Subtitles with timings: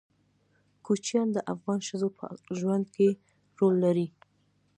[0.85, 2.25] کوچیان د افغان ښځو په
[2.59, 3.07] ژوند کې
[3.59, 4.07] رول لري.